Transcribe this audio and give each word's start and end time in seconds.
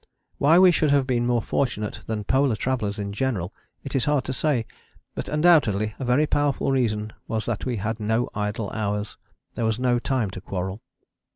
Why 0.39 0.57
we 0.57 0.71
should 0.71 0.89
have 0.89 1.05
been 1.05 1.27
more 1.27 1.43
fortunate 1.43 1.99
than 2.07 2.23
polar 2.23 2.55
travellers 2.55 2.97
in 2.97 3.13
general 3.13 3.53
it 3.83 3.95
is 3.95 4.05
hard 4.05 4.23
to 4.23 4.33
say, 4.33 4.65
but 5.13 5.29
undoubtedly 5.29 5.93
a 5.99 6.03
very 6.05 6.25
powerful 6.25 6.71
reason 6.71 7.13
was 7.27 7.45
that 7.45 7.67
we 7.67 7.75
had 7.75 7.99
no 7.99 8.27
idle 8.33 8.71
hours: 8.71 9.17
there 9.53 9.65
was 9.65 9.77
no 9.77 9.99
time 9.99 10.31
to 10.31 10.41
quarrel. 10.41 10.81